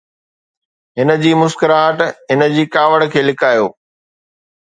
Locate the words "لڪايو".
3.27-3.67